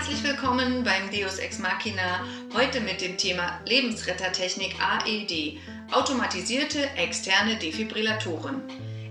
Herzlich 0.00 0.24
willkommen 0.24 0.82
beim 0.82 1.10
Deus 1.10 1.38
Ex 1.38 1.58
Machina, 1.58 2.24
heute 2.54 2.80
mit 2.80 3.02
dem 3.02 3.18
Thema 3.18 3.60
Lebensrettertechnik 3.66 4.74
AED, 4.80 5.58
automatisierte 5.92 6.88
externe 6.96 7.56
Defibrillatoren. 7.56 8.62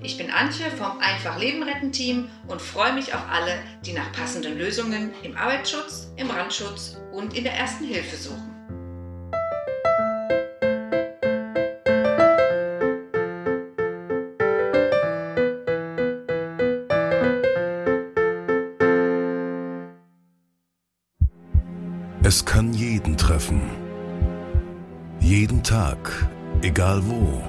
Ich 0.02 0.18
bin 0.18 0.32
Antje 0.32 0.66
vom 0.72 0.98
Einfach 0.98 1.38
Leben 1.38 1.62
retten 1.62 1.92
Team 1.92 2.28
und 2.48 2.60
freue 2.60 2.94
mich 2.94 3.14
auf 3.14 3.22
alle, 3.30 3.62
die 3.86 3.94
nach 3.94 4.12
passenden 4.14 4.58
Lösungen 4.58 5.14
im 5.22 5.38
Arbeitsschutz, 5.38 6.12
im 6.16 6.28
Brandschutz 6.28 6.98
und 7.12 7.38
in 7.38 7.44
der 7.44 7.54
Ersten 7.54 7.86
Hilfe 7.86 8.18
suchen. 8.18 8.49
Es 22.30 22.46
kann 22.46 22.76
jeden 22.76 23.18
treffen. 23.18 23.60
Jeden 25.20 25.64
Tag, 25.64 26.30
egal 26.62 27.02
wo. 27.08 27.42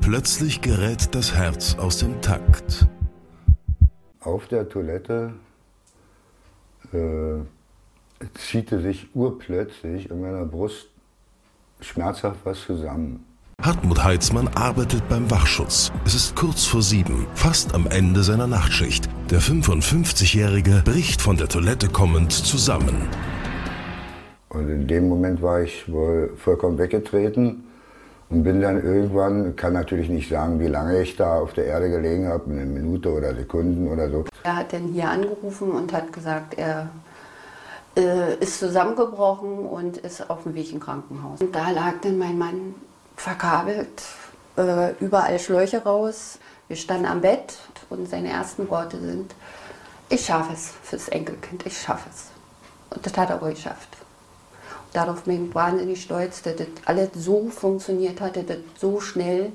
Plötzlich 0.00 0.62
gerät 0.62 1.14
das 1.14 1.34
Herz 1.34 1.74
aus 1.74 1.98
dem 1.98 2.22
Takt. 2.22 2.86
Auf 4.20 4.48
der 4.48 4.66
Toilette 4.66 5.34
äh, 6.94 8.24
ziehte 8.38 8.80
sich 8.80 9.14
urplötzlich 9.14 10.08
in 10.08 10.22
meiner 10.22 10.46
Brust 10.46 10.86
schmerzhaft 11.82 12.40
was 12.44 12.62
zusammen. 12.62 13.26
Hartmut 13.60 14.02
Heitzmann 14.02 14.48
arbeitet 14.48 15.06
beim 15.10 15.30
Wachschutz. 15.30 15.92
Es 16.06 16.14
ist 16.14 16.34
kurz 16.34 16.64
vor 16.64 16.80
sieben, 16.80 17.26
fast 17.34 17.74
am 17.74 17.86
Ende 17.88 18.22
seiner 18.22 18.46
Nachtschicht. 18.46 19.06
Der 19.28 19.42
55-Jährige 19.42 20.80
bricht 20.82 21.20
von 21.20 21.36
der 21.36 21.48
Toilette 21.48 21.90
kommend 21.90 22.32
zusammen. 22.32 23.06
Und 24.48 24.68
in 24.68 24.86
dem 24.86 25.08
Moment 25.08 25.42
war 25.42 25.60
ich 25.60 25.90
wohl 25.90 26.32
vollkommen 26.36 26.78
weggetreten 26.78 27.64
und 28.30 28.42
bin 28.42 28.60
dann 28.60 28.82
irgendwann, 28.82 29.56
kann 29.56 29.72
natürlich 29.72 30.08
nicht 30.08 30.28
sagen, 30.28 30.58
wie 30.60 30.68
lange 30.68 31.02
ich 31.02 31.16
da 31.16 31.38
auf 31.38 31.52
der 31.52 31.66
Erde 31.66 31.90
gelegen 31.90 32.28
habe, 32.28 32.50
eine 32.50 32.64
Minute 32.64 33.12
oder 33.12 33.34
Sekunden 33.34 33.88
oder 33.88 34.08
so. 34.10 34.24
Er 34.42 34.56
hat 34.56 34.72
dann 34.72 34.88
hier 34.88 35.08
angerufen 35.08 35.70
und 35.72 35.92
hat 35.92 36.12
gesagt, 36.12 36.54
er 36.58 36.88
äh, 37.96 38.34
ist 38.36 38.58
zusammengebrochen 38.58 39.66
und 39.66 39.98
ist 39.98 40.28
auf 40.30 40.44
dem 40.44 40.54
Weg 40.54 40.72
im 40.72 40.80
Krankenhaus. 40.80 41.40
Und 41.40 41.54
da 41.54 41.70
lag 41.70 41.94
dann 42.02 42.18
mein 42.18 42.38
Mann 42.38 42.74
verkabelt, 43.16 44.02
äh, 44.56 44.92
überall 45.00 45.38
Schläuche 45.38 45.82
raus. 45.82 46.38
Wir 46.68 46.76
standen 46.76 47.06
am 47.06 47.20
Bett 47.20 47.58
und 47.90 48.08
seine 48.08 48.30
ersten 48.30 48.68
Worte 48.68 48.98
sind, 48.98 49.34
ich 50.08 50.24
schaffe 50.24 50.52
es 50.52 50.72
fürs 50.82 51.08
Enkelkind, 51.08 51.66
ich 51.66 51.78
schaffe 51.78 52.08
es. 52.12 52.26
Und 52.90 53.04
das 53.04 53.16
hat 53.16 53.30
er 53.30 53.40
wohl 53.40 53.50
geschafft 53.50 53.95
darauf 54.92 55.22
bin 55.24 55.48
ich 55.48 55.54
wahnsinnig 55.54 56.02
stolz, 56.02 56.42
dass 56.42 56.56
das 56.56 56.68
alles 56.84 57.10
so 57.14 57.48
funktioniert 57.48 58.20
hat, 58.20 58.36
dass 58.36 58.46
das 58.46 58.58
so 58.78 59.00
schnell 59.00 59.52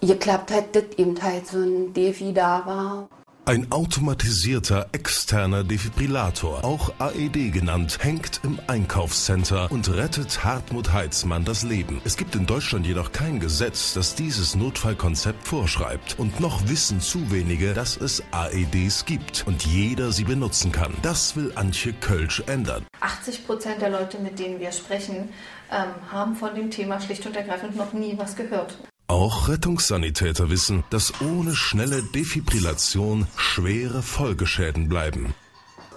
geklappt 0.00 0.50
hat, 0.50 0.74
dass 0.74 0.84
eben 0.96 1.20
halt 1.22 1.46
so 1.46 1.58
ein 1.58 1.92
Defi 1.92 2.32
da 2.32 2.64
war. 2.64 3.08
Ein 3.50 3.72
automatisierter 3.72 4.86
externer 4.92 5.64
Defibrillator, 5.64 6.64
auch 6.64 6.92
AED 7.00 7.52
genannt, 7.52 7.98
hängt 8.00 8.38
im 8.44 8.60
Einkaufscenter 8.68 9.72
und 9.72 9.92
rettet 9.92 10.44
Hartmut 10.44 10.92
Heitzmann 10.92 11.44
das 11.44 11.64
Leben. 11.64 12.00
Es 12.04 12.16
gibt 12.16 12.36
in 12.36 12.46
Deutschland 12.46 12.86
jedoch 12.86 13.10
kein 13.10 13.40
Gesetz, 13.40 13.92
das 13.92 14.14
dieses 14.14 14.54
Notfallkonzept 14.54 15.48
vorschreibt. 15.48 16.16
Und 16.16 16.38
noch 16.38 16.68
wissen 16.68 17.00
zu 17.00 17.32
wenige, 17.32 17.74
dass 17.74 17.96
es 17.96 18.22
AEDs 18.30 19.04
gibt 19.04 19.42
und 19.48 19.66
jeder 19.66 20.12
sie 20.12 20.22
benutzen 20.22 20.70
kann. 20.70 20.94
Das 21.02 21.34
will 21.34 21.50
Antje 21.56 21.92
Kölsch 21.92 22.44
ändern. 22.46 22.86
80 23.00 23.46
Prozent 23.48 23.82
der 23.82 23.90
Leute, 23.90 24.20
mit 24.20 24.38
denen 24.38 24.60
wir 24.60 24.70
sprechen, 24.70 25.30
ähm, 25.72 25.88
haben 26.12 26.36
von 26.36 26.54
dem 26.54 26.70
Thema 26.70 27.00
schlicht 27.00 27.26
und 27.26 27.34
ergreifend 27.34 27.74
noch 27.74 27.94
nie 27.94 28.16
was 28.16 28.36
gehört. 28.36 28.78
Auch 29.10 29.48
Rettungssanitäter 29.48 30.50
wissen, 30.50 30.84
dass 30.90 31.20
ohne 31.20 31.56
schnelle 31.56 32.00
Defibrillation 32.00 33.26
schwere 33.36 34.02
Folgeschäden 34.02 34.88
bleiben. 34.88 35.34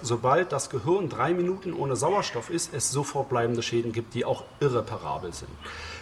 Sobald 0.02 0.50
das 0.50 0.68
Gehirn 0.68 1.08
drei 1.08 1.32
Minuten 1.32 1.74
ohne 1.74 1.94
Sauerstoff 1.94 2.50
ist, 2.50 2.74
es 2.74 2.90
sofort 2.90 3.28
bleibende 3.28 3.62
Schäden 3.62 3.92
gibt, 3.92 4.14
die 4.14 4.24
auch 4.24 4.42
irreparabel 4.58 5.32
sind. 5.32 5.52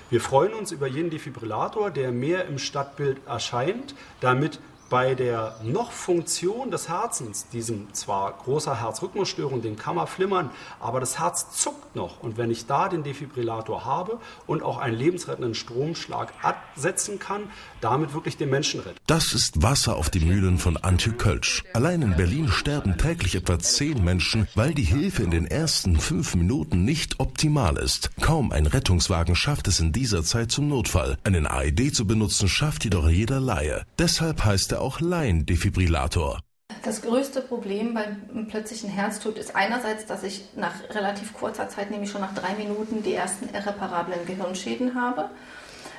Wir 0.08 0.22
freuen 0.22 0.54
uns 0.54 0.72
über 0.72 0.86
jeden 0.86 1.10
Defibrillator, 1.10 1.90
der 1.90 2.12
mehr 2.12 2.46
im 2.46 2.58
Stadtbild 2.58 3.18
erscheint, 3.26 3.94
damit 4.20 4.58
bei 4.92 5.14
der 5.14 5.56
noch 5.62 5.90
Funktion 5.90 6.70
des 6.70 6.90
Herzens, 6.90 7.48
diesem 7.48 7.94
zwar 7.94 8.30
großer 8.44 8.78
Herzrhythmusstörung, 8.78 9.62
dem 9.62 9.76
kann 9.76 9.96
man 9.96 10.06
flimmern, 10.06 10.50
aber 10.80 11.00
das 11.00 11.18
Herz 11.18 11.50
zuckt 11.50 11.96
noch. 11.96 12.22
Und 12.22 12.36
wenn 12.36 12.50
ich 12.50 12.66
da 12.66 12.90
den 12.90 13.02
Defibrillator 13.02 13.86
habe 13.86 14.18
und 14.46 14.62
auch 14.62 14.76
einen 14.76 14.94
lebensrettenden 14.94 15.54
Stromschlag 15.54 16.34
absetzen 16.42 17.18
kann, 17.18 17.44
damit 17.80 18.12
wirklich 18.12 18.36
den 18.36 18.50
Menschen 18.50 18.80
retten. 18.80 18.98
Das 19.06 19.32
ist 19.32 19.62
Wasser 19.62 19.96
auf 19.96 20.10
die 20.10 20.20
Mühlen 20.20 20.58
von 20.58 20.76
Antje 20.76 21.14
Kölsch. 21.14 21.64
Allein 21.72 22.02
in 22.02 22.14
Berlin 22.14 22.48
sterben 22.48 22.98
täglich 22.98 23.34
etwa 23.34 23.58
zehn 23.58 24.04
Menschen, 24.04 24.46
weil 24.54 24.74
die 24.74 24.82
Hilfe 24.82 25.22
in 25.22 25.30
den 25.30 25.46
ersten 25.46 25.98
fünf 25.98 26.34
Minuten 26.34 26.84
nicht 26.84 27.18
optimal 27.18 27.78
ist. 27.78 28.10
Kaum 28.20 28.52
ein 28.52 28.66
Rettungswagen 28.66 29.36
schafft 29.36 29.68
es 29.68 29.80
in 29.80 29.92
dieser 29.92 30.22
Zeit 30.22 30.52
zum 30.52 30.68
Notfall. 30.68 31.16
Einen 31.24 31.46
AED 31.46 31.94
zu 31.94 32.06
benutzen 32.06 32.46
schafft 32.46 32.84
jedoch 32.84 33.08
jeder 33.08 33.40
Laie. 33.40 33.86
Deshalb 33.98 34.44
heißt 34.44 34.72
er 34.72 34.81
auch 34.82 35.00
Laiendefibrillator. 35.00 36.40
Das 36.82 37.02
größte 37.02 37.40
Problem 37.42 37.94
beim 37.94 38.48
plötzlichen 38.48 38.90
Herztod 38.90 39.38
ist 39.38 39.54
einerseits, 39.54 40.06
dass 40.06 40.22
ich 40.22 40.44
nach 40.56 40.72
relativ 40.90 41.32
kurzer 41.32 41.68
Zeit, 41.68 41.90
nämlich 41.90 42.10
schon 42.10 42.20
nach 42.20 42.34
drei 42.34 42.54
Minuten, 42.54 43.02
die 43.02 43.14
ersten 43.14 43.48
irreparablen 43.54 44.26
Gehirnschäden 44.26 44.94
habe. 44.94 45.30